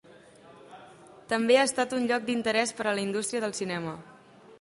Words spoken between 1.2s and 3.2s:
També ha estat un lloc d'interès per a la